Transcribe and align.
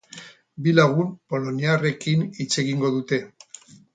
Bi 0.67 0.71
lagun 0.77 1.11
poloniarrekin 1.33 2.25
hitz 2.39 2.49
egingo 2.65 2.93
dute. 2.99 3.23